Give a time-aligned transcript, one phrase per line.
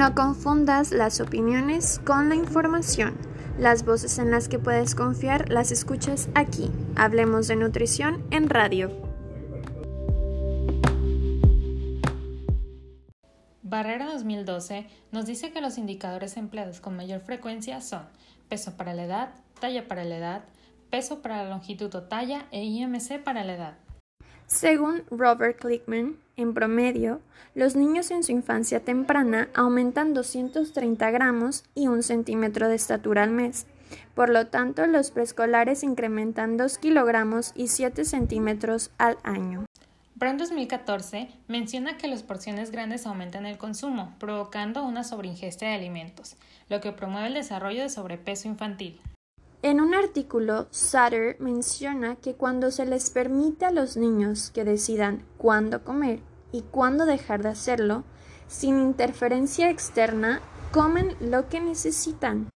[0.00, 3.18] No confundas las opiniones con la información.
[3.58, 6.70] Las voces en las que puedes confiar las escuchas aquí.
[6.96, 8.90] Hablemos de nutrición en radio.
[13.60, 18.04] Barrera 2012 nos dice que los indicadores empleados con mayor frecuencia son
[18.48, 20.44] peso para la edad, talla para la edad,
[20.88, 23.89] peso para la longitud o talla e IMC para la edad.
[24.50, 27.20] Según Robert Klickman, en promedio,
[27.54, 33.30] los niños en su infancia temprana aumentan 230 gramos y un centímetro de estatura al
[33.30, 33.66] mes.
[34.16, 39.66] Por lo tanto, los preescolares incrementan 2 kilogramos y 7 centímetros al año.
[40.16, 46.36] Brown 2014 menciona que las porciones grandes aumentan el consumo, provocando una sobreingesta de alimentos,
[46.68, 49.00] lo que promueve el desarrollo de sobrepeso infantil.
[49.62, 55.22] En un artículo, Sutter menciona que cuando se les permite a los niños que decidan
[55.36, 58.04] cuándo comer y cuándo dejar de hacerlo,
[58.48, 60.40] sin interferencia externa,
[60.72, 62.48] comen lo que necesitan.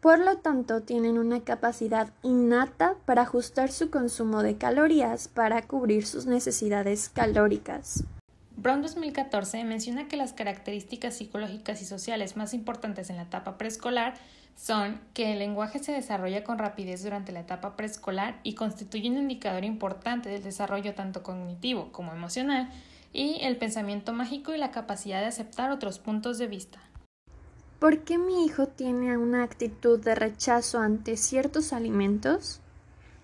[0.00, 6.06] Por lo tanto, tienen una capacidad innata para ajustar su consumo de calorías para cubrir
[6.06, 8.04] sus necesidades calóricas.
[8.60, 14.12] Brown 2014 menciona que las características psicológicas y sociales más importantes en la etapa preescolar
[14.54, 19.16] son que el lenguaje se desarrolla con rapidez durante la etapa preescolar y constituye un
[19.16, 22.68] indicador importante del desarrollo tanto cognitivo como emocional
[23.14, 26.80] y el pensamiento mágico y la capacidad de aceptar otros puntos de vista.
[27.78, 32.60] ¿Por qué mi hijo tiene una actitud de rechazo ante ciertos alimentos?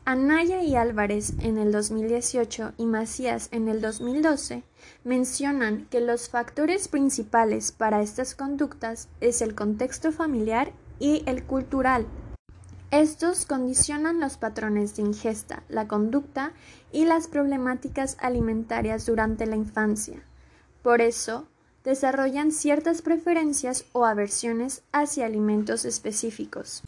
[0.09, 4.63] Anaya y Álvarez en el 2018 y Macías en el 2012
[5.03, 12.07] mencionan que los factores principales para estas conductas es el contexto familiar y el cultural.
[12.93, 16.53] Estos condicionan los patrones de ingesta, la conducta
[16.93, 20.23] y las problemáticas alimentarias durante la infancia.
[20.85, 21.49] Por eso,
[21.83, 26.85] desarrollan ciertas preferencias o aversiones hacia alimentos específicos.